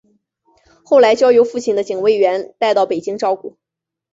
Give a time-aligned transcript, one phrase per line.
[0.83, 3.59] 后来交由父亲的警卫员带到北京照顾。